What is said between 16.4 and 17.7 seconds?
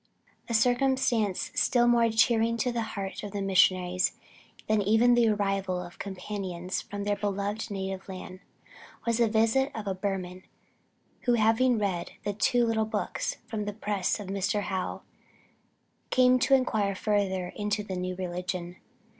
inquire further